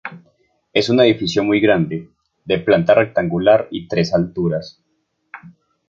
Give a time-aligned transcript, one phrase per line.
[0.73, 2.09] Es un edificio muy grande,
[2.43, 4.81] de planta rectangular y tres alturas.